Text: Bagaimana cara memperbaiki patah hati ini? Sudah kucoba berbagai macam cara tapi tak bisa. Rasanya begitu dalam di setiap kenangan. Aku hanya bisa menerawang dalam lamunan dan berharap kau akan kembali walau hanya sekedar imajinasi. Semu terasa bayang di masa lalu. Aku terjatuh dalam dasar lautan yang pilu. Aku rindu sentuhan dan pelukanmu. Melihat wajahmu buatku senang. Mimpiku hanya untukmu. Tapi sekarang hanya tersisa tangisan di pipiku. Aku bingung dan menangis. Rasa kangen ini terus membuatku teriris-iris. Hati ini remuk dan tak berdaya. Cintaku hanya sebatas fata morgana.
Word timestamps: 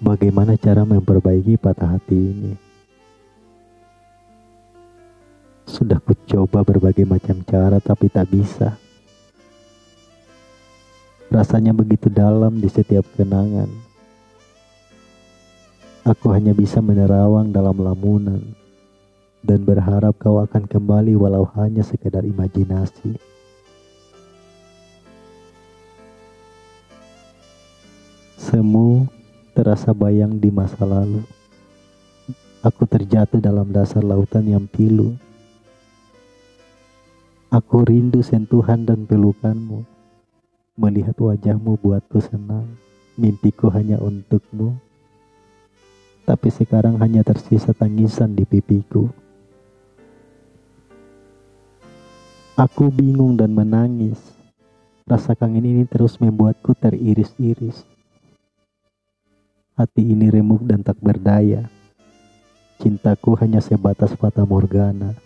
Bagaimana 0.00 0.56
cara 0.56 0.80
memperbaiki 0.88 1.60
patah 1.60 2.00
hati 2.00 2.16
ini? 2.16 2.52
Sudah 5.68 6.00
kucoba 6.00 6.64
berbagai 6.64 7.04
macam 7.04 7.44
cara 7.44 7.76
tapi 7.84 8.08
tak 8.08 8.32
bisa. 8.32 8.80
Rasanya 11.28 11.76
begitu 11.76 12.08
dalam 12.08 12.64
di 12.64 12.72
setiap 12.72 13.04
kenangan. 13.12 13.68
Aku 16.08 16.32
hanya 16.32 16.56
bisa 16.56 16.80
menerawang 16.80 17.52
dalam 17.52 17.76
lamunan 17.76 18.40
dan 19.44 19.68
berharap 19.68 20.16
kau 20.16 20.40
akan 20.40 20.64
kembali 20.64 21.12
walau 21.12 21.44
hanya 21.60 21.84
sekedar 21.84 22.24
imajinasi. 22.24 23.20
Semu 28.40 29.19
terasa 29.50 29.90
bayang 29.90 30.38
di 30.38 30.48
masa 30.48 30.86
lalu. 30.86 31.26
Aku 32.60 32.84
terjatuh 32.84 33.40
dalam 33.40 33.72
dasar 33.72 34.04
lautan 34.04 34.44
yang 34.46 34.68
pilu. 34.68 35.16
Aku 37.50 37.82
rindu 37.82 38.22
sentuhan 38.22 38.86
dan 38.86 39.08
pelukanmu. 39.08 39.82
Melihat 40.78 41.18
wajahmu 41.18 41.80
buatku 41.80 42.22
senang. 42.22 42.78
Mimpiku 43.18 43.72
hanya 43.74 43.98
untukmu. 43.98 44.78
Tapi 46.28 46.48
sekarang 46.52 47.00
hanya 47.02 47.26
tersisa 47.26 47.74
tangisan 47.74 48.38
di 48.38 48.46
pipiku. 48.46 49.10
Aku 52.54 52.92
bingung 52.92 53.40
dan 53.40 53.56
menangis. 53.56 54.20
Rasa 55.08 55.32
kangen 55.32 55.64
ini 55.64 55.88
terus 55.88 56.20
membuatku 56.20 56.76
teriris-iris. 56.76 57.99
Hati 59.80 60.12
ini 60.12 60.28
remuk 60.28 60.68
dan 60.68 60.84
tak 60.84 61.00
berdaya. 61.00 61.64
Cintaku 62.84 63.32
hanya 63.40 63.64
sebatas 63.64 64.12
fata 64.12 64.44
morgana. 64.44 65.16